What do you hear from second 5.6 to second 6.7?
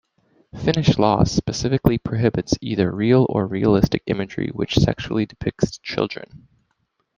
children.